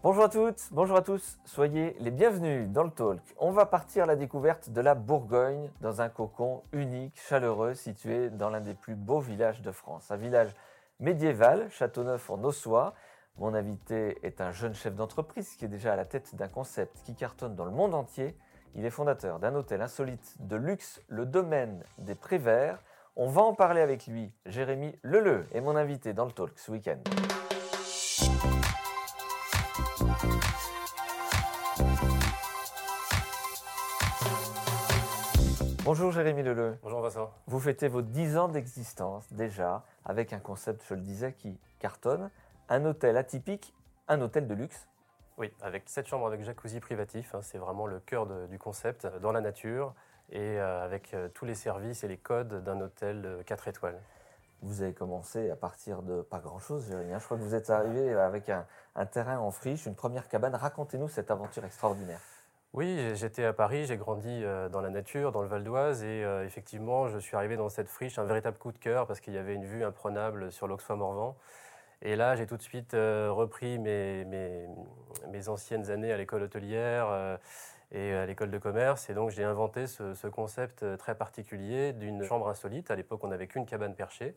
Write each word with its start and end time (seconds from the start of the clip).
Bonjour 0.00 0.22
à 0.22 0.28
toutes, 0.28 0.68
bonjour 0.70 0.96
à 0.96 1.02
tous, 1.02 1.40
soyez 1.44 1.96
les 1.98 2.12
bienvenus 2.12 2.68
dans 2.68 2.84
le 2.84 2.90
talk. 2.90 3.20
On 3.36 3.50
va 3.50 3.66
partir 3.66 4.04
à 4.04 4.06
la 4.06 4.14
découverte 4.14 4.70
de 4.70 4.80
la 4.80 4.94
Bourgogne 4.94 5.72
dans 5.80 6.00
un 6.00 6.08
cocon 6.08 6.62
unique, 6.72 7.20
chaleureux, 7.20 7.74
situé 7.74 8.30
dans 8.30 8.48
l'un 8.48 8.60
des 8.60 8.74
plus 8.74 8.94
beaux 8.94 9.18
villages 9.18 9.60
de 9.60 9.72
France. 9.72 10.12
Un 10.12 10.16
village 10.16 10.54
médiéval, 11.00 11.68
Châteauneuf 11.70 12.30
en 12.30 12.44
Ossois. 12.44 12.94
Mon 13.38 13.54
invité 13.54 14.24
est 14.24 14.40
un 14.40 14.52
jeune 14.52 14.72
chef 14.72 14.94
d'entreprise 14.94 15.56
qui 15.56 15.64
est 15.64 15.68
déjà 15.68 15.94
à 15.94 15.96
la 15.96 16.04
tête 16.04 16.36
d'un 16.36 16.48
concept 16.48 17.02
qui 17.02 17.16
cartonne 17.16 17.56
dans 17.56 17.64
le 17.64 17.72
monde 17.72 17.92
entier. 17.92 18.36
Il 18.76 18.84
est 18.84 18.90
fondateur 18.90 19.40
d'un 19.40 19.56
hôtel 19.56 19.82
insolite 19.82 20.36
de 20.38 20.54
luxe, 20.54 21.02
le 21.08 21.26
domaine 21.26 21.82
des 21.98 22.14
Préverts. 22.14 22.78
On 23.16 23.26
va 23.26 23.42
en 23.42 23.52
parler 23.52 23.80
avec 23.80 24.06
lui. 24.06 24.32
Jérémy 24.46 24.96
Leleu 25.02 25.44
est 25.52 25.60
mon 25.60 25.74
invité 25.74 26.12
dans 26.12 26.24
le 26.24 26.30
talk 26.30 26.56
ce 26.56 26.70
week-end. 26.70 27.00
Bonjour 35.88 36.12
Jérémy 36.12 36.42
Leleu. 36.42 36.76
Bonjour 36.82 37.00
Vincent. 37.00 37.32
Vous 37.46 37.58
fêtez 37.58 37.88
vos 37.88 38.02
10 38.02 38.36
ans 38.36 38.48
d'existence 38.48 39.32
déjà 39.32 39.86
avec 40.04 40.34
un 40.34 40.38
concept, 40.38 40.84
je 40.86 40.92
le 40.92 41.00
disais, 41.00 41.32
qui 41.32 41.58
cartonne. 41.78 42.28
Un 42.68 42.84
hôtel 42.84 43.16
atypique, 43.16 43.72
un 44.06 44.20
hôtel 44.20 44.46
de 44.46 44.52
luxe. 44.52 44.86
Oui, 45.38 45.50
avec 45.62 45.84
cette 45.86 46.06
chambres 46.06 46.26
avec 46.26 46.44
jacuzzi 46.44 46.80
privatif, 46.80 47.34
hein, 47.34 47.40
c'est 47.40 47.56
vraiment 47.56 47.86
le 47.86 48.00
cœur 48.00 48.26
du 48.48 48.58
concept, 48.58 49.06
dans 49.22 49.32
la 49.32 49.40
nature 49.40 49.94
et 50.30 50.58
euh, 50.60 50.84
avec 50.84 51.14
euh, 51.14 51.30
tous 51.32 51.46
les 51.46 51.54
services 51.54 52.04
et 52.04 52.08
les 52.08 52.18
codes 52.18 52.62
d'un 52.64 52.82
hôtel 52.82 53.22
de 53.22 53.42
4 53.46 53.68
étoiles. 53.68 53.98
Vous 54.60 54.82
avez 54.82 54.92
commencé 54.92 55.48
à 55.48 55.56
partir 55.56 56.02
de 56.02 56.20
pas 56.20 56.40
grand-chose, 56.40 56.86
Jérémy. 56.86 57.14
Je 57.18 57.24
crois 57.24 57.38
que 57.38 57.42
vous 57.42 57.54
êtes 57.54 57.70
arrivé 57.70 58.12
avec 58.12 58.50
un, 58.50 58.66
un 58.94 59.06
terrain 59.06 59.38
en 59.38 59.50
friche, 59.50 59.86
une 59.86 59.94
première 59.94 60.28
cabane. 60.28 60.54
Racontez-nous 60.54 61.08
cette 61.08 61.30
aventure 61.30 61.64
extraordinaire. 61.64 62.20
Oui, 62.74 62.98
j'étais 63.14 63.44
à 63.44 63.54
Paris, 63.54 63.86
j'ai 63.86 63.96
grandi 63.96 64.28
euh, 64.28 64.68
dans 64.68 64.82
la 64.82 64.90
nature, 64.90 65.32
dans 65.32 65.40
le 65.40 65.48
Val 65.48 65.64
d'Oise, 65.64 66.04
et 66.04 66.22
euh, 66.22 66.44
effectivement, 66.44 67.08
je 67.08 67.18
suis 67.18 67.34
arrivé 67.34 67.56
dans 67.56 67.70
cette 67.70 67.88
friche, 67.88 68.18
un 68.18 68.24
véritable 68.24 68.58
coup 68.58 68.72
de 68.72 68.78
cœur, 68.78 69.06
parce 69.06 69.20
qu'il 69.20 69.32
y 69.32 69.38
avait 69.38 69.54
une 69.54 69.64
vue 69.64 69.84
imprenable 69.84 70.52
sur 70.52 70.68
l'Auxois-Morvan. 70.68 71.34
Et 72.02 72.14
là, 72.14 72.36
j'ai 72.36 72.46
tout 72.46 72.58
de 72.58 72.62
suite 72.62 72.94
euh, 72.94 73.32
repris 73.32 73.78
mes, 73.78 74.24
mes, 74.26 75.48
anciennes 75.48 75.90
années 75.90 76.12
à 76.12 76.18
l'école 76.18 76.42
hôtelière 76.42 77.38
et 77.92 78.12
à 78.12 78.26
l'école 78.26 78.50
de 78.50 78.58
commerce, 78.58 79.08
et 79.10 79.14
donc 79.14 79.30
j'ai 79.30 79.44
inventé 79.44 79.86
ce, 79.86 80.26
concept 80.28 80.84
très 80.98 81.14
particulier 81.16 81.92
d'une 81.94 82.22
chambre 82.22 82.48
insolite. 82.48 82.90
À 82.90 82.96
l'époque, 82.96 83.24
on 83.24 83.28
n'avait 83.28 83.46
qu'une 83.46 83.66
cabane 83.66 83.94
perchée, 83.94 84.34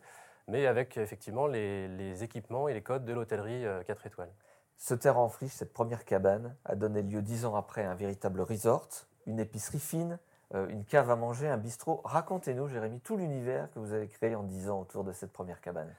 mais 0.48 0.66
avec 0.66 0.96
effectivement 0.96 1.46
les, 1.46 1.88
les 1.88 2.24
équipements 2.24 2.68
et 2.68 2.74
les 2.74 2.82
codes 2.82 3.04
de 3.04 3.12
l'hôtellerie 3.12 3.64
4 3.86 4.06
étoiles. 4.06 4.30
Ce 4.76 4.94
terrain 4.94 5.20
en 5.20 5.28
friche, 5.28 5.52
cette 5.52 5.72
première 5.72 6.04
cabane, 6.04 6.56
a 6.64 6.74
donné 6.74 7.02
lieu 7.02 7.22
dix 7.22 7.44
ans 7.44 7.54
après 7.54 7.84
à 7.84 7.90
un 7.90 7.94
véritable 7.94 8.40
resort, 8.40 8.88
une 9.26 9.38
épicerie 9.38 9.78
fine, 9.78 10.18
euh, 10.54 10.68
une 10.68 10.84
cave 10.84 11.10
à 11.10 11.16
manger, 11.16 11.48
un 11.48 11.56
bistrot. 11.56 12.00
Racontez-nous, 12.04 12.68
Jérémy, 12.68 13.00
tout 13.00 13.16
l'univers 13.16 13.70
que 13.72 13.78
vous 13.78 13.92
avez 13.92 14.08
créé 14.08 14.34
en 14.34 14.42
dix 14.42 14.68
ans 14.68 14.80
autour 14.80 15.04
de 15.04 15.12
cette 15.12 15.32
première 15.32 15.60
cabane. 15.60 15.92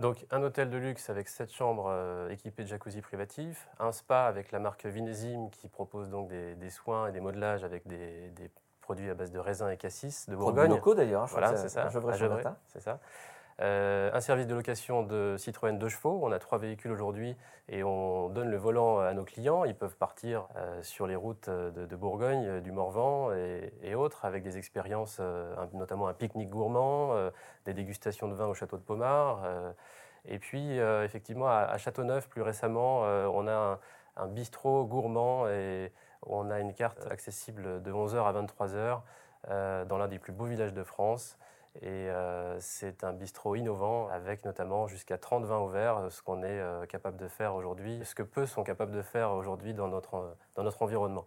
Donc 0.00 0.26
un 0.30 0.42
hôtel 0.42 0.70
de 0.70 0.78
luxe 0.78 1.10
avec 1.10 1.28
sept 1.28 1.52
chambres 1.52 1.88
euh, 1.88 2.30
équipées 2.30 2.64
de 2.64 2.68
jacuzzi 2.68 3.02
privatif, 3.02 3.68
un 3.78 3.92
spa 3.92 4.24
avec 4.24 4.50
la 4.50 4.58
marque 4.58 4.86
Vinesim 4.86 5.50
qui 5.50 5.68
propose 5.68 6.08
donc 6.08 6.28
des, 6.28 6.70
soins 6.70 7.08
et 7.08 7.12
des 7.12 7.20
modelages 7.20 7.64
avec 7.64 7.86
des, 7.86 8.32
produits 8.80 9.10
à 9.10 9.14
base 9.14 9.30
de 9.30 9.38
raisin 9.38 9.68
et 9.70 9.76
cassis 9.76 10.28
de 10.28 10.34
Bourgogne. 10.34 10.70
locaux 10.70 10.94
d'ailleurs, 10.94 11.24
hein, 11.24 11.28
voilà, 11.30 11.54
c'est 11.54 11.68
ça. 11.68 11.90
C'est 12.68 12.80
ça. 12.80 12.98
Euh, 13.60 14.10
un 14.14 14.20
service 14.20 14.46
de 14.46 14.54
location 14.54 15.02
de 15.02 15.36
Citroën 15.36 15.76
deux 15.76 15.90
chevaux. 15.90 16.20
On 16.22 16.32
a 16.32 16.38
trois 16.38 16.56
véhicules 16.56 16.90
aujourd'hui 16.90 17.36
et 17.68 17.84
on 17.84 18.30
donne 18.30 18.50
le 18.50 18.56
volant 18.56 19.00
à 19.00 19.12
nos 19.12 19.24
clients. 19.24 19.64
Ils 19.64 19.74
peuvent 19.74 19.96
partir 19.96 20.48
euh, 20.56 20.82
sur 20.82 21.06
les 21.06 21.16
routes 21.16 21.50
de, 21.50 21.96
Bourgogne, 21.96 22.46
euh, 22.46 22.60
du 22.60 22.72
Morvan 22.72 23.30
et, 23.82 23.94
autres 23.94 24.24
avec 24.24 24.42
des 24.42 24.56
expériences, 24.56 25.20
notamment 25.74 26.08
un 26.08 26.14
pique-nique 26.14 26.48
gourmand, 26.48 27.12
des 27.66 27.74
dégustations 27.74 28.28
de 28.28 28.34
vin 28.34 28.46
au 28.46 28.54
château 28.54 28.76
de 28.76 28.82
Pomard. 28.82 29.42
et 30.24 30.38
puis, 30.38 30.78
effectivement, 30.78 31.48
à, 31.48 31.76
Châteauneuf, 31.76 32.28
plus 32.28 32.40
récemment, 32.40 33.00
on 33.00 33.46
a 33.48 33.78
un, 34.16 34.26
bistrot 34.28 34.84
gourmand 34.84 35.48
et 35.48 35.92
on 36.22 36.50
a 36.50 36.60
une 36.60 36.72
carte 36.72 37.06
accessible 37.10 37.82
de 37.82 37.92
11h 37.92 38.24
à 38.24 38.32
23h 38.32 39.86
dans 39.86 39.98
l'un 39.98 40.08
des 40.08 40.20
plus 40.20 40.32
beaux 40.32 40.46
villages 40.46 40.74
de 40.74 40.84
France. 40.84 41.36
Et 41.76 41.86
euh, 41.86 42.58
c'est 42.58 43.04
un 43.04 43.12
bistrot 43.12 43.54
innovant 43.54 44.08
avec 44.08 44.44
notamment 44.44 44.88
jusqu'à 44.88 45.18
30 45.18 45.44
vins 45.44 45.60
ouverts, 45.60 45.98
euh, 45.98 46.10
ce 46.10 46.20
qu'on 46.20 46.42
est 46.42 46.58
euh, 46.58 46.84
capable 46.86 47.16
de 47.16 47.28
faire 47.28 47.54
aujourd'hui, 47.54 48.00
ce 48.04 48.14
que 48.16 48.24
peu 48.24 48.44
sont 48.44 48.64
capables 48.64 48.90
de 48.90 49.02
faire 49.02 49.30
aujourd'hui 49.32 49.72
dans 49.72 49.86
notre, 49.86 50.36
dans 50.56 50.64
notre 50.64 50.82
environnement. 50.82 51.26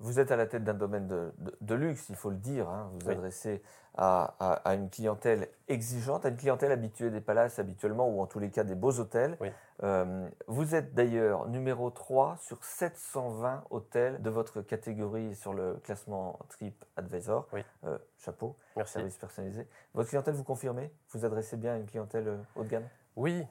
Vous 0.00 0.18
êtes 0.18 0.32
à 0.32 0.36
la 0.36 0.46
tête 0.46 0.64
d'un 0.64 0.74
domaine 0.74 1.06
de, 1.06 1.74
luxe, 1.74 2.08
il 2.08 2.16
faut 2.16 2.30
le 2.30 2.36
dire. 2.36 2.68
Hein. 2.68 2.90
Vous 2.92 2.98
vous 3.04 3.10
adressez 3.10 3.62
à, 3.96 4.62
une 4.74 4.88
clientèle 4.88 5.48
exigeante, 5.68 6.24
à 6.24 6.30
une 6.30 6.36
clientèle 6.36 6.72
habituée 6.72 7.10
des 7.10 7.20
palaces 7.20 7.58
habituellement, 7.58 8.08
ou 8.08 8.20
en 8.20 8.26
tous 8.26 8.38
les 8.38 8.50
cas 8.50 8.64
des 8.64 8.74
beaux 8.74 8.98
hôtels. 8.98 9.36
Euh, 9.82 10.28
vous 10.46 10.74
êtes 10.74 10.94
d'ailleurs 10.94 11.48
numéro 11.48 11.90
3 11.90 12.36
sur 12.38 12.64
720 12.64 13.64
hôtels 13.70 14.22
de 14.22 14.30
votre 14.30 14.62
catégorie 14.62 15.34
sur 15.34 15.52
le 15.52 15.74
classement 15.84 16.38
Trip 16.48 16.84
Advisor. 16.96 17.46
Euh, 17.84 17.98
chapeau, 18.18 18.56
Merci. 18.76 18.94
service 18.94 19.18
personnalisé. 19.18 19.66
Votre 19.94 20.08
clientèle, 20.08 20.34
vous 20.34 20.44
confirmez? 20.44 20.90
Vous 21.10 21.24
adressez 21.24 21.56
bien 21.56 21.74
à 21.74 21.76
une 21.76 21.86
clientèle 21.86 22.28
euh, 22.28 22.36
haut 22.56 22.64
de 22.64 22.68
gamme? 22.68 22.88
Oui, 23.16 23.44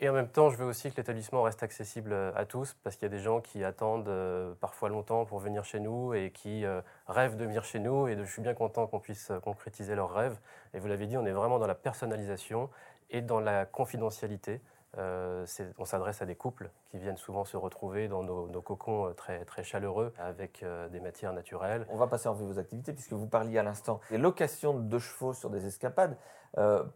et 0.00 0.08
en 0.08 0.12
même 0.12 0.28
temps, 0.28 0.48
je 0.48 0.56
veux 0.56 0.64
aussi 0.64 0.92
que 0.92 0.96
l'établissement 0.96 1.42
reste 1.42 1.64
accessible 1.64 2.12
euh, 2.12 2.30
à 2.36 2.44
tous, 2.44 2.76
parce 2.84 2.94
qu'il 2.94 3.02
y 3.02 3.12
a 3.12 3.16
des 3.16 3.22
gens 3.22 3.40
qui 3.40 3.64
attendent 3.64 4.08
euh, 4.08 4.54
parfois 4.60 4.88
longtemps 4.88 5.24
pour 5.24 5.40
venir 5.40 5.64
chez 5.64 5.80
nous 5.80 6.14
et 6.14 6.30
qui 6.30 6.64
euh, 6.64 6.80
rêvent 7.08 7.36
de 7.36 7.44
venir 7.44 7.64
chez 7.64 7.80
nous. 7.80 8.06
Et 8.06 8.16
je 8.16 8.22
suis 8.30 8.42
bien 8.42 8.54
content 8.54 8.86
qu'on 8.86 9.00
puisse 9.00 9.32
concrétiser 9.42 9.96
leurs 9.96 10.12
rêves. 10.12 10.38
Et 10.72 10.78
vous 10.78 10.86
l'avez 10.86 11.06
dit, 11.08 11.16
on 11.16 11.26
est 11.26 11.32
vraiment 11.32 11.58
dans 11.58 11.66
la 11.66 11.74
personnalisation 11.74 12.70
et 13.10 13.22
dans 13.22 13.40
la 13.40 13.66
confidentialité. 13.66 14.60
Euh, 14.96 15.44
on 15.78 15.84
s'adresse 15.84 16.22
à 16.22 16.26
des 16.26 16.34
couples 16.34 16.70
qui 16.90 16.98
viennent 16.98 17.18
souvent 17.18 17.44
se 17.44 17.58
retrouver 17.58 18.08
dans 18.08 18.22
nos, 18.22 18.62
cocons 18.62 19.08
euh, 19.08 19.12
très, 19.12 19.44
très 19.44 19.62
chaleureux 19.62 20.14
avec 20.18 20.62
euh, 20.62 20.88
des 20.88 21.00
matières 21.00 21.34
naturelles. 21.34 21.86
On 21.90 21.98
va 21.98 22.06
passer 22.06 22.28
en 22.28 22.32
vue 22.32 22.46
vos 22.46 22.58
activités 22.58 22.94
puisque 22.94 23.12
vous 23.12 23.26
parliez 23.26 23.58
à 23.58 23.62
l'instant 23.62 24.00
des 24.10 24.16
locations 24.16 24.72
de 24.72 24.80
deux 24.80 24.98
chevaux 24.98 25.34
sur 25.34 25.50
des 25.50 25.66
escapades. 25.66 26.16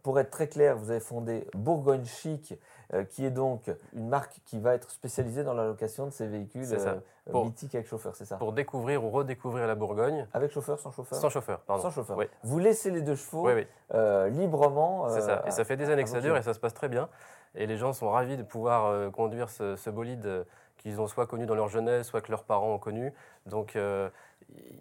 pour 0.01 0.19
être 0.19 0.31
très 0.31 0.47
clair, 0.47 0.75
vous 0.75 0.89
avez 0.89 0.99
fondé 0.99 1.47
Bourgogne 1.53 2.05
Chic, 2.05 2.55
qui 3.09 3.25
est 3.25 3.31
donc 3.31 3.71
une 3.93 4.09
marque 4.09 4.41
qui 4.45 4.59
va 4.59 4.73
être 4.73 4.89
spécialisée 4.89 5.43
dans 5.43 5.53
la 5.53 5.65
location 5.65 6.05
de 6.05 6.11
ces 6.11 6.27
véhicules 6.27 6.65
mythiques 7.31 7.75
avec 7.75 7.87
chauffeur, 7.87 8.15
c'est 8.15 8.25
ça 8.25 8.37
Pour 8.37 8.53
découvrir 8.53 9.03
ou 9.03 9.09
redécouvrir 9.09 9.67
la 9.67 9.75
Bourgogne. 9.75 10.27
Avec 10.33 10.51
chauffeur, 10.51 10.79
sans 10.79 10.91
chauffeur 10.91 11.17
Sans 11.17 11.29
chauffeur, 11.29 11.59
pardon. 11.61 11.83
Sans 11.83 11.91
chauffeur. 11.91 12.17
Oui. 12.17 12.25
Vous 12.43 12.59
laissez 12.59 12.91
les 12.91 13.01
deux 13.01 13.15
chevaux 13.15 13.49
librement. 14.29 15.07
c'est 15.09 15.21
ça. 15.21 15.43
Et 15.45 15.51
ça 15.51 15.63
fait 15.63 15.77
des 15.77 15.89
années 15.89 16.03
que 16.03 16.09
ça 16.09 16.21
dure 16.21 16.37
et 16.37 16.41
ça 16.41 16.53
se 16.53 16.59
passe 16.59 16.73
très 16.73 16.89
bien. 16.89 17.09
Et 17.55 17.67
les 17.67 17.77
gens 17.77 17.93
sont 17.93 18.09
ravis 18.09 18.37
de 18.37 18.43
pouvoir 18.43 18.85
euh, 18.85 19.09
conduire 19.09 19.49
ce, 19.49 19.89
bolide 19.89 20.25
euh, 20.25 20.43
qu'ils 20.77 20.99
ont 20.99 21.07
soit 21.07 21.27
connu 21.27 21.45
dans 21.45 21.55
leur 21.55 21.67
jeunesse, 21.67 22.07
soit 22.07 22.21
que 22.21 22.31
leurs 22.31 22.43
parents 22.43 22.73
ont 22.73 22.79
connu. 22.79 23.13
Donc, 23.45 23.75
euh, 23.75 24.09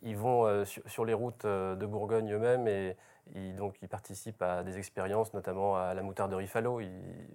ils 0.02 0.16
vont 0.16 0.64
sur, 0.64 1.04
les 1.04 1.14
routes 1.14 1.46
de 1.46 1.86
Bourgogne 1.86 2.32
eux-mêmes 2.32 2.66
et 2.66 2.96
ils, 3.34 3.54
donc, 3.54 3.76
ils 3.82 3.88
participent 3.88 4.42
à 4.42 4.64
des 4.64 4.78
expériences, 4.78 5.32
notamment 5.32 5.76
à 5.76 5.94
la 5.94 6.02
moutarde 6.02 6.32
de 6.32 6.36
Rifalo. 6.36 6.80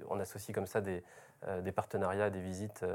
on 0.09 0.19
associe 0.19 0.53
comme 0.53 0.67
ça 0.67 0.81
des, 0.81 1.03
des 1.61 1.71
partenariats, 1.71 2.29
des 2.29 2.41
visites 2.41 2.85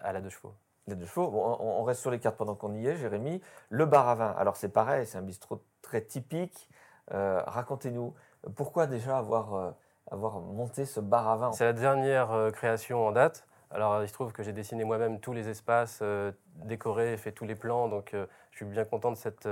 à 0.00 0.12
la 0.12 0.20
deux 0.22 0.30
chevaux. 0.30 0.54
On 0.88 1.84
reste 1.84 2.00
sur 2.00 2.10
les 2.10 2.18
cartes 2.18 2.36
pendant 2.36 2.54
qu'on 2.54 2.74
y 2.74 2.86
est, 2.86 2.96
Jérémy. 2.96 3.40
Le 3.70 3.86
bar 3.86 4.08
à 4.08 4.14
vin, 4.14 4.34
alors 4.38 4.56
c'est 4.56 4.68
pareil, 4.70 5.06
c'est 5.06 5.18
un 5.18 5.22
bistrot 5.22 5.62
très 5.80 6.02
typique. 6.02 6.68
Racontez-nous, 7.10 8.14
pourquoi 8.54 8.86
déjà 8.86 9.18
avoir 9.18 9.74
avoir 10.10 10.40
monté 10.40 10.84
ce 10.84 11.00
bar 11.00 11.28
à 11.28 11.36
vin? 11.36 11.52
C'est 11.52 11.64
la 11.64 11.72
dernière 11.72 12.32
euh, 12.32 12.50
création 12.50 13.06
en 13.06 13.12
date. 13.12 13.46
Alors, 13.70 14.02
il 14.02 14.08
se 14.08 14.12
trouve 14.12 14.32
que 14.32 14.42
j'ai 14.42 14.52
dessiné 14.52 14.84
moi-même 14.84 15.18
tous 15.18 15.32
les 15.32 15.48
espaces, 15.48 16.00
euh, 16.02 16.32
décoré, 16.56 17.16
fait 17.16 17.32
tous 17.32 17.46
les 17.46 17.54
plans. 17.54 17.88
Donc, 17.88 18.12
euh, 18.12 18.26
je 18.50 18.58
suis 18.58 18.66
bien 18.66 18.84
content 18.84 19.10
de 19.10 19.16
cette, 19.16 19.48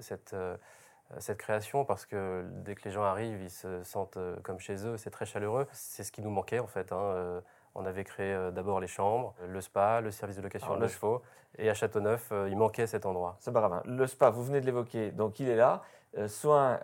cette, 0.00 0.34
cette 1.18 1.38
création 1.38 1.84
parce 1.84 2.06
que 2.06 2.44
dès 2.64 2.74
que 2.74 2.82
les 2.84 2.90
gens 2.90 3.04
arrivent, 3.04 3.40
ils 3.40 3.50
se 3.50 3.84
sentent 3.84 4.18
comme 4.42 4.58
chez 4.58 4.84
eux. 4.84 4.96
C'est 4.96 5.10
très 5.10 5.26
chaleureux. 5.26 5.68
C'est 5.70 6.02
ce 6.02 6.10
qui 6.10 6.22
nous 6.22 6.30
manquait 6.30 6.58
en 6.58 6.66
fait. 6.66 6.90
Hein. 6.90 7.40
On 7.74 7.86
avait 7.86 8.04
créé 8.04 8.50
d'abord 8.52 8.80
les 8.80 8.86
chambres, 8.86 9.34
le 9.46 9.60
spa, 9.60 10.00
le 10.00 10.10
service 10.10 10.36
de 10.36 10.42
location 10.42 10.76
de 10.76 10.86
chevaux. 10.86 11.22
Et 11.58 11.70
à 11.70 11.74
Châteauneuf, 11.74 12.32
il 12.48 12.56
manquait 12.56 12.86
cet 12.86 13.06
endroit. 13.06 13.36
C'est 13.38 13.52
bar 13.52 13.64
à 13.64 13.68
vin. 13.68 13.82
Le 13.84 14.06
spa, 14.06 14.30
vous 14.30 14.42
venez 14.42 14.60
de 14.60 14.66
l'évoquer. 14.66 15.12
Donc, 15.12 15.38
il 15.40 15.48
est 15.48 15.56
là. 15.56 15.82
soins 16.26 16.80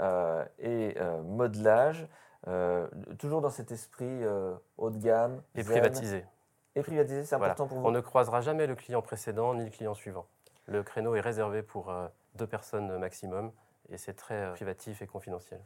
et 0.59 0.97
modelage. 1.25 2.07
Euh, 2.49 2.87
toujours 3.19 3.41
dans 3.41 3.51
cet 3.51 3.73
esprit 3.73 4.05
euh, 4.07 4.55
haut 4.79 4.91
de 4.91 4.99
gamme. 4.99 5.43
Et 5.57 5.65
privatisé. 5.65 6.25
Et 6.77 6.83
privatisé, 6.83 7.25
c'est 7.25 7.35
important 7.35 7.67
pour 7.67 7.79
vous 7.79 7.87
On 7.87 7.91
ne 7.91 8.01
croisera 8.01 8.41
jamais 8.41 8.67
le 8.67 8.77
client 8.77 9.03
précédent 9.03 9.55
ni 9.55 9.65
le 9.65 9.71
client 9.71 9.95
suivant. 9.95 10.27
Le 10.67 10.83
créneau 10.83 11.15
est 11.17 11.21
réservé 11.21 11.63
pour 11.63 11.91
euh, 11.91 12.07
deux 12.37 12.47
personnes 12.47 12.99
maximum 12.99 13.51
et 13.91 13.99
c'est 13.99 14.15
très 14.15 14.53
privatif 14.53 15.03
et 15.03 15.07
confidentiel. 15.07 15.61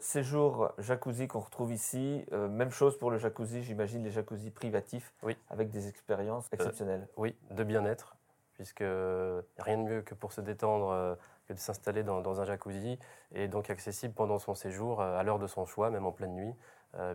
séjour 0.00 0.72
jacuzzi 0.78 1.28
qu'on 1.28 1.40
retrouve 1.40 1.72
ici, 1.72 2.24
même 2.32 2.70
chose 2.70 2.98
pour 2.98 3.10
le 3.10 3.18
jacuzzi, 3.18 3.62
j'imagine 3.62 4.02
les 4.02 4.10
jacuzzi 4.10 4.50
privatifs 4.50 5.12
oui. 5.22 5.36
avec 5.50 5.70
des 5.70 5.88
expériences 5.88 6.48
exceptionnelles. 6.52 7.06
oui, 7.16 7.34
de 7.50 7.64
bien-être, 7.64 8.16
puisque 8.54 8.80
rien 8.80 9.78
de 9.78 9.82
mieux 9.82 10.02
que 10.02 10.14
pour 10.14 10.32
se 10.32 10.40
détendre 10.40 11.16
que 11.46 11.52
de 11.52 11.58
s'installer 11.58 12.02
dans, 12.02 12.40
un 12.40 12.44
jacuzzi 12.44 12.98
et 13.34 13.48
donc 13.48 13.70
accessible 13.70 14.14
pendant 14.14 14.38
son 14.38 14.54
séjour 14.54 15.00
à 15.00 15.22
l'heure 15.22 15.38
de 15.38 15.46
son 15.46 15.66
choix, 15.66 15.90
même 15.90 16.06
en 16.06 16.12
pleine 16.12 16.34
nuit, 16.34 16.54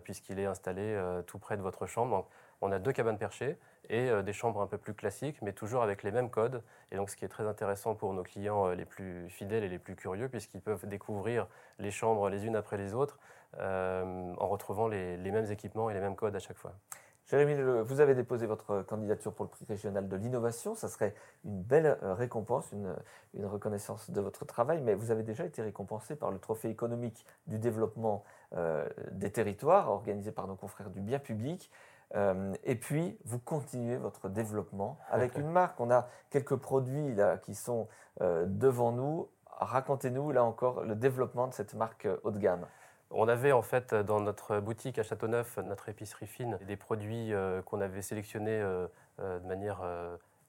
puisqu'il 0.03 0.39
est 0.39 0.45
installé 0.45 0.99
tout 1.27 1.39
près 1.39 1.57
de 1.57 1.61
votre 1.61 1.85
chambre 1.85 2.27
on 2.61 2.71
a 2.71 2.79
deux 2.79 2.91
cabanes 2.91 3.17
perchées 3.17 3.57
et 3.89 4.09
euh, 4.09 4.21
des 4.21 4.33
chambres 4.33 4.61
un 4.61 4.67
peu 4.67 4.77
plus 4.77 4.93
classiques, 4.93 5.41
mais 5.41 5.53
toujours 5.53 5.83
avec 5.83 6.03
les 6.03 6.11
mêmes 6.11 6.29
codes. 6.29 6.63
Et 6.91 6.95
donc, 6.95 7.09
ce 7.09 7.15
qui 7.15 7.25
est 7.25 7.29
très 7.29 7.45
intéressant 7.45 7.95
pour 7.95 8.13
nos 8.13 8.23
clients 8.23 8.67
euh, 8.67 8.75
les 8.75 8.85
plus 8.85 9.29
fidèles 9.29 9.63
et 9.63 9.69
les 9.69 9.79
plus 9.79 9.95
curieux, 9.95 10.29
puisqu'ils 10.29 10.61
peuvent 10.61 10.87
découvrir 10.87 11.47
les 11.79 11.91
chambres 11.91 12.29
les 12.29 12.45
unes 12.45 12.55
après 12.55 12.77
les 12.77 12.93
autres 12.93 13.19
euh, 13.59 14.33
en 14.37 14.47
retrouvant 14.47 14.87
les, 14.87 15.17
mêmes 15.17 15.51
équipements 15.51 15.89
et 15.89 15.93
les 15.93 15.99
mêmes 15.99 16.15
codes 16.15 16.35
à 16.35 16.39
chaque 16.39 16.57
fois. 16.57 16.73
Jérémy, 17.25 17.55
vous 17.83 17.99
avez 17.99 18.15
déposé 18.15 18.45
votre 18.45 18.83
candidature 18.83 19.33
pour 19.33 19.43
le 19.43 19.51
prix 19.51 19.65
régional 19.65 20.07
de 20.07 20.15
l'innovation. 20.15 20.75
Ça 20.75 20.87
serait 20.87 21.13
une 21.43 21.61
belle 21.61 21.97
récompense, 22.01 22.71
une, 22.71 22.95
une, 23.33 23.45
reconnaissance 23.45 24.09
de 24.11 24.21
votre 24.21 24.45
travail, 24.45 24.79
mais 24.81 24.93
vous 24.93 25.11
avez 25.11 25.23
déjà 25.23 25.43
été 25.43 25.61
récompensé 25.61 26.15
par 26.15 26.31
le 26.31 26.39
trophée 26.39 26.69
économique 26.69 27.25
du 27.45 27.59
développement 27.59 28.23
des 29.11 29.29
territoires 29.29 29.89
organisé 29.89 30.31
par 30.31 30.47
nos 30.47 30.55
confrères 30.55 30.89
du 30.89 31.01
bien 31.01 31.19
public. 31.19 31.69
Euh, 32.15 32.53
et 32.63 32.75
puis, 32.75 33.17
vous 33.25 33.39
continuez 33.39 33.97
votre 33.97 34.29
développement 34.29 34.97
avec 35.09 35.37
une 35.37 35.49
marque. 35.49 35.79
On 35.79 35.91
a 35.91 36.07
quelques 36.29 36.55
produits 36.55 37.13
là, 37.13 37.37
qui 37.37 37.55
sont 37.55 37.87
euh, 38.21 38.45
devant 38.47 38.91
nous. 38.91 39.29
Racontez-nous, 39.59 40.31
là 40.31 40.43
encore, 40.43 40.83
le 40.83 40.95
développement 40.95 41.47
de 41.47 41.53
cette 41.53 41.73
marque 41.73 42.05
euh, 42.05 42.17
haut 42.23 42.31
de 42.31 42.39
gamme. 42.39 42.65
On 43.09 43.27
avait 43.27 43.53
en 43.53 43.61
fait 43.61 43.93
dans 43.93 44.19
notre 44.19 44.59
boutique 44.59 44.99
à 44.99 45.03
Châteauneuf, 45.03 45.57
notre 45.57 45.87
épicerie 45.87 46.27
fine, 46.27 46.57
des 46.67 46.75
produits 46.75 47.31
qu'on 47.63 47.79
avait 47.79 48.01
sélectionnés 48.01 48.59
de 48.59 49.47
manière 49.47 49.81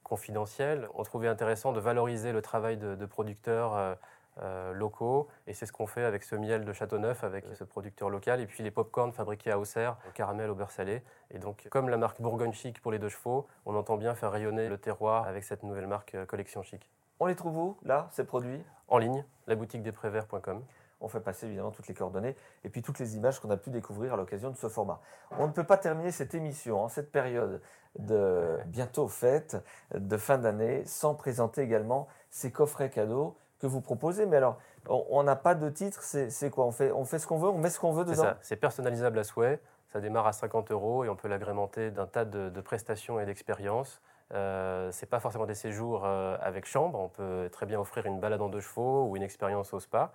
confidentielle. 0.03 0.89
On 0.97 1.05
trouvait 1.05 1.29
intéressant 1.29 1.73
de 1.73 1.79
valoriser 1.79 2.33
le 2.33 2.43
travail 2.43 2.77
de, 2.77 2.97
de 2.97 3.07
producteurs 3.07 3.97
euh, 4.43 4.73
locaux. 4.73 5.29
Et 5.47 5.53
c'est 5.53 5.67
ce 5.67 5.73
qu'on 5.73 5.87
fait 5.87 6.05
avec 6.05 6.23
ce 6.23 6.35
miel 6.37 6.65
de 6.65 6.73
Châteauneuf, 6.73 7.25
avec 7.25 7.45
ce 7.55 7.65
producteur 7.65 8.11
local. 8.11 8.41
Et 8.41 8.47
puis 8.47 8.63
les 8.63 8.71
pop-corn 8.71 9.13
fabriqués 9.13 9.51
à 9.51 9.59
Auxerre, 9.59 9.97
au 10.09 10.13
caramel, 10.13 10.51
au 10.51 10.55
beurre 10.55 10.71
salé. 10.71 11.03
Et 11.31 11.39
donc, 11.39 11.67
comme 11.71 11.89
la 11.89 11.97
marque 11.97 12.21
Bourgogne 12.21 12.53
Chic 12.53 12.81
pour 12.81 12.93
les 12.93 12.99
deux 12.99 13.09
chevaux, 13.09 13.47
on 13.67 13.75
entend 13.75 13.97
bien 13.97 14.15
faire 14.15 14.31
rayonner 14.31 14.69
le 14.69 14.79
terroir 14.79 15.27
avec 15.27 15.45
cette 15.45 15.63
nouvelle 15.63 15.87
marque 15.87 16.15
euh, 16.15 16.27
Collection 16.27 16.63
Chic. 16.63 16.91
On 17.21 17.27
les 17.27 17.35
trouve 17.35 17.57
où, 17.57 17.77
là, 17.83 18.09
ces 18.13 18.25
produits? 18.25 18.63
En 18.87 18.99
ligne, 18.99 19.25
la 19.47 19.55
boutique 19.55 19.83
des 19.83 19.93
préverts.com. 19.93 20.65
On 21.01 21.09
fait 21.09 21.21
passer 21.21 21.47
évidemment 21.47 21.71
toutes 21.71 21.89
les 21.89 21.95
coordonnées 21.95 22.37
et 22.65 22.71
puis 22.71 22.83
toutes 22.83 22.99
les 22.99 23.17
images 23.17 23.39
qu'on 23.39 23.51
a 23.51 23.57
pu 23.57 23.71
découvrir 23.71 24.15
à 24.15 24.17
l'occasion 24.17 24.51
de 24.51 24.57
ce 24.57 24.69
format. 24.69 25.01
On 25.33 25.47
ne 25.47 25.53
peut 25.53 25.65
pas 25.65 25.77
terminer 25.77 26.11
cette 26.11 26.35
émission 26.35 26.83
en 26.83 26.89
cette 26.89 27.13
période 27.13 27.61
de 27.99 28.59
bientôt 28.67 29.09
fête, 29.09 29.57
de 29.95 30.17
fin 30.17 30.39
d'année, 30.39 30.85
sans 30.87 31.15
présenter 31.15 31.63
également 31.63 32.09
ces 32.31 32.51
coffrets 32.51 32.91
cadeaux 32.91 33.37
que 33.59 33.67
vous 33.67 33.81
proposez. 33.81 34.27
Mais 34.27 34.37
alors, 34.37 34.59
on 34.89 35.23
n'a 35.23 35.37
pas 35.37 35.55
de 35.55 35.69
titre, 35.69 36.03
c'est 36.03 36.51
quoi? 36.51 36.65
On 36.67 36.73
fait, 36.73 36.93
on 36.93 37.05
fait 37.05 37.19
ce 37.19 37.27
qu'on 37.27 37.39
veut, 37.39 37.49
on 37.49 37.59
met 37.59 37.71
ce 37.71 37.81
qu'on 37.81 37.93
veut 37.93 38.05
dedans 38.05 38.35
C'est 38.41 38.57
personnalisable 38.57 39.19
à 39.19 39.25
souhait. 39.25 39.61
Ça 39.93 40.01
démarre 40.01 40.27
à 40.27 40.33
50 40.33 40.71
euros 40.71 41.05
et 41.05 41.09
on 41.09 41.17
peut 41.17 41.29
l'agrémenter 41.29 41.91
d'un 41.91 42.07
tas 42.07 42.25
de, 42.25 42.61
prestations 42.61 43.19
et 43.21 43.27
d'expériences. 43.27 44.01
Euh, 44.35 44.91
c'est 44.93 45.07
pas 45.07 45.21
forcément 45.21 45.47
des 45.47 45.55
séjours 45.55 46.05
euh, 46.05 46.37
avec 46.43 46.67
chambre. 46.67 46.99
On 46.99 47.09
peut 47.09 47.49
très 47.51 47.65
bien 47.65 47.81
offrir 47.81 48.05
une 48.05 48.21
balade 48.21 48.43
en 48.43 48.51
deux 48.51 48.61
chevaux 48.61 49.07
ou 49.07 49.17
une 49.17 49.23
expérience 49.23 49.73
au 49.73 49.81
spa. 49.81 50.13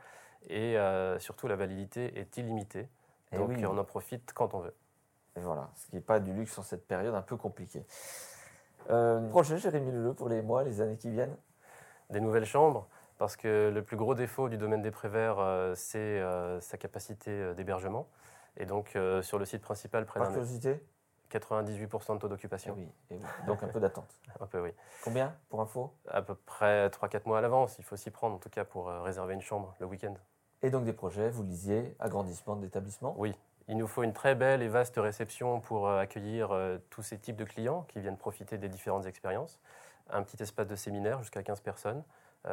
Et 0.49 0.77
euh, 0.77 1.17
surtout, 1.19 1.47
la 1.47 1.55
validité 1.55 2.19
est 2.19 2.37
illimitée. 2.37 2.87
Eh 3.31 3.37
Donc, 3.37 3.51
on 3.63 3.77
en 3.77 3.83
profite 3.83 4.33
quand 4.33 4.53
on 4.53 4.59
veut. 4.59 4.75
Et 5.35 5.39
voilà, 5.39 5.69
ce 5.75 5.87
qui 5.87 5.95
n'est 5.95 6.01
pas 6.01 6.19
du 6.19 6.31
luxe 6.31 6.57
en 6.59 6.61
cette 6.61 6.87
période 6.87 7.15
un 7.15 7.21
peu 7.21 7.37
compliquée. 7.37 7.83
Euh, 8.89 9.27
projet, 9.29 9.57
Jérémy 9.57 9.91
Leleu, 9.91 10.13
pour 10.13 10.29
les 10.29 10.41
mois, 10.41 10.63
les 10.63 10.81
années 10.81 10.97
qui 10.97 11.09
viennent 11.09 11.35
Des 12.09 12.19
nouvelles 12.19 12.45
chambres? 12.45 12.87
Parce 13.17 13.35
que 13.35 13.71
le 13.73 13.83
plus 13.83 13.97
gros 13.97 14.15
défaut 14.15 14.49
du 14.49 14.57
domaine 14.57 14.81
des 14.81 14.91
Préverts, 14.91 15.39
euh, 15.39 15.73
c'est 15.75 15.97
euh, 15.97 16.59
sa 16.61 16.77
capacité 16.77 17.31
euh, 17.31 17.53
d'hébergement. 17.53 18.07
Et 18.57 18.65
donc, 18.65 18.95
sur 19.23 19.39
le 19.39 19.45
site 19.45 19.63
principal, 19.63 20.05
près 20.05 20.19
Par 20.19 20.29
curiosité 20.29 20.79
98% 21.31 22.13
de 22.13 22.19
taux 22.19 22.27
d'occupation. 22.27 22.75
Oui, 22.77 23.19
donc 23.47 23.63
un 23.63 23.67
peu 23.67 23.79
d'attente. 23.79 24.15
un 24.39 24.45
peu, 24.45 24.61
oui. 24.61 24.69
Combien 25.03 25.35
pour 25.49 25.59
info? 25.59 25.91
À 26.07 26.21
peu 26.21 26.35
près 26.35 26.87
3-4 26.89 27.21
mois 27.25 27.39
à 27.39 27.41
l'avance. 27.41 27.77
Il 27.79 27.83
faut 27.83 27.95
s'y 27.95 28.11
prendre, 28.11 28.35
en 28.35 28.37
tout 28.37 28.51
cas, 28.51 28.63
pour 28.63 28.89
réserver 28.89 29.33
une 29.33 29.41
chambre 29.41 29.73
le 29.79 29.87
week-end. 29.87 30.13
Et 30.61 30.69
donc 30.69 30.85
des 30.85 30.93
projets, 30.93 31.31
vous 31.31 31.41
lisiez, 31.41 31.95
agrandissement 31.97 32.55
d'établissement 32.55 33.15
Oui. 33.17 33.33
Il 33.67 33.77
nous 33.77 33.87
faut 33.87 34.03
une 34.03 34.13
très 34.13 34.35
belle 34.35 34.61
et 34.61 34.67
vaste 34.67 34.97
réception 34.97 35.59
pour 35.59 35.89
accueillir 35.89 36.55
tous 36.91 37.01
ces 37.01 37.17
types 37.17 37.37
de 37.37 37.45
clients 37.45 37.87
qui 37.87 38.01
viennent 38.01 38.17
profiter 38.17 38.59
des 38.59 38.69
différentes 38.69 39.07
expériences. 39.07 39.59
Un 40.11 40.21
petit 40.21 40.43
espace 40.43 40.67
de 40.67 40.75
séminaire 40.75 41.23
jusqu'à 41.23 41.41
15 41.41 41.61
personnes 41.61 42.03
euh, 42.03 42.03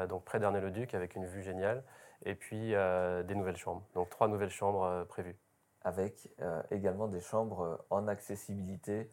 donc 0.09 0.25
près 0.25 0.39
d'Arnay-le-Duc 0.39 0.95
avec 0.95 1.17
une 1.17 1.27
vue 1.27 1.43
géniale, 1.43 1.83
et 2.25 2.35
puis 2.35 2.75
euh, 2.75 3.23
des 3.23 3.35
nouvelles 3.35 3.57
chambres, 3.57 3.83
donc 3.95 4.11
trois 4.11 4.29
nouvelles 4.29 4.51
chambres 4.51 4.85
euh, 4.85 5.05
prévues. 5.05 5.37
Avec 5.83 6.29
également 6.71 7.09
des 7.09 7.23
chambres 7.23 7.83
en 7.89 8.07
accessibilité 8.07 9.09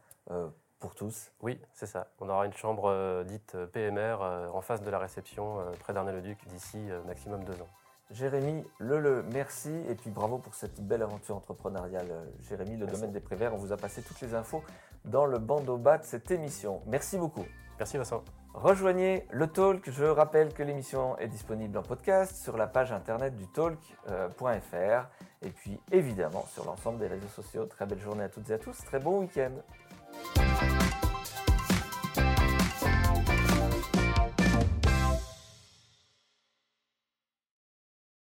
pour 0.79 0.95
tous 0.95 1.31
Oui, 1.39 1.61
c'est 1.71 1.85
ça. 1.85 2.09
On 2.19 2.27
aura 2.27 2.45
une 2.45 2.51
chambre 2.51 3.23
dite 3.23 3.55
PMR 3.67 4.17
en 4.53 4.59
face 4.59 4.81
de 4.81 4.89
la 4.89 4.99
réception 4.99 5.63
près 5.79 5.93
d'Arnay-le-Duc 5.93 6.45
d'ici 6.47 6.89
maximum 7.05 7.45
deux 7.45 7.53
ans. 7.61 7.69
Jérémy 8.11 8.65
Lele, 8.81 9.23
merci 9.31 9.71
et 9.87 9.95
puis 9.95 10.09
bravo 10.09 10.39
pour 10.39 10.55
cette 10.55 10.81
belle 10.81 11.03
aventure 11.03 11.37
entrepreneuriale. 11.37 12.27
Jérémy, 12.41 12.75
le 12.75 12.85
domaine 12.85 13.13
des 13.13 13.21
préverts, 13.21 13.53
on 13.53 13.57
vous 13.57 13.71
a 13.71 13.77
passé 13.77 14.01
toutes 14.01 14.19
les 14.19 14.35
infos 14.35 14.61
dans 15.05 15.25
le 15.25 15.39
bandeau 15.39 15.77
bas 15.77 15.99
de 15.99 16.03
cette 16.03 16.29
émission. 16.31 16.81
Merci 16.85 17.17
beaucoup. 17.17 17.45
Merci 17.79 17.97
Vincent. 17.97 18.23
Rejoignez 18.63 19.23
le 19.29 19.45
Talk. 19.45 19.87
Je 19.87 20.03
rappelle 20.03 20.51
que 20.51 20.63
l'émission 20.63 21.15
est 21.19 21.27
disponible 21.27 21.77
en 21.77 21.83
podcast 21.83 22.35
sur 22.37 22.57
la 22.57 22.65
page 22.65 22.91
internet 22.91 23.35
du 23.35 23.45
talk.fr 23.45 25.05
et 25.43 25.49
puis 25.51 25.79
évidemment 25.91 26.43
sur 26.51 26.65
l'ensemble 26.65 26.97
des 26.97 27.05
réseaux 27.05 27.27
sociaux. 27.27 27.65
Très 27.67 27.85
belle 27.85 27.99
journée 27.99 28.23
à 28.23 28.29
toutes 28.29 28.49
et 28.49 28.53
à 28.53 28.57
tous. 28.57 28.75
Très 28.83 28.99
bon 28.99 29.19
week-end. 29.19 29.51